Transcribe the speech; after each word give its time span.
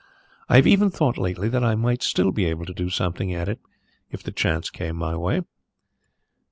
I 0.49 0.55
have 0.55 0.65
even 0.65 0.89
thought 0.89 1.19
lately 1.19 1.47
that 1.49 1.63
I 1.63 1.75
might 1.75 2.01
still 2.01 2.31
be 2.31 2.45
able 2.45 2.65
to 2.65 2.73
do 2.73 2.89
something 2.89 3.31
at 3.35 3.47
it 3.47 3.59
if 4.09 4.23
the 4.23 4.31
chance 4.31 4.71
came 4.71 4.95
my 4.95 5.15
way. 5.15 5.43